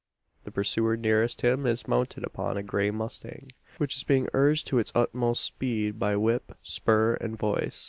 [0.45, 4.79] The pursuer nearest him is mounted upon a grey mustang; which is being urged to
[4.79, 7.79] its utmost speed by whip, spur, and voice.